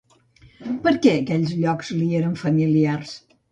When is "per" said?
0.87-0.93